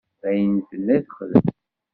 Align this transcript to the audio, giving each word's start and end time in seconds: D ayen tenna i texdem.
D 0.21 0.23
ayen 0.29 0.55
tenna 0.69 0.93
i 0.97 0.99
texdem. 1.03 1.45